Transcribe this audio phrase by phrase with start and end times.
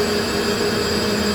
[0.00, 1.29] うん。